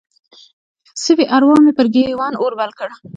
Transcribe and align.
سوي 1.03 1.25
اروا 1.35 1.57
مې 1.63 1.71
پر 1.77 1.85
ګریوان 1.93 2.33
اور 2.41 2.53
بل 2.59 2.71
کړ 2.79 2.89